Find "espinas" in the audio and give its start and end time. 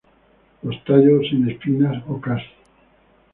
1.47-2.03